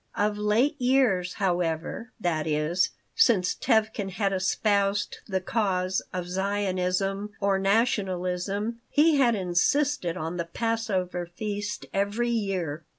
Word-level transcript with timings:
Of 0.15 0.35
late 0.35 0.81
years, 0.81 1.33
however 1.35 2.11
that 2.19 2.47
is, 2.47 2.89
since 3.13 3.53
Tevkin 3.53 4.09
had 4.09 4.33
espoused 4.33 5.17
the 5.27 5.39
cause 5.41 6.01
of 6.11 6.27
Zionism 6.27 7.29
or 7.39 7.59
nationalism 7.59 8.79
he 8.89 9.17
had 9.17 9.35
insisted 9.35 10.17
on 10.17 10.37
the 10.37 10.45
Passover 10.45 11.27
feast 11.27 11.85
every 11.93 12.31
year. 12.31 12.83